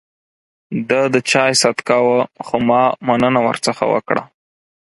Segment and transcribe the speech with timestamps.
[0.89, 4.23] ده د چای ست کاوه، خو ما مننه ورڅخه وکړه.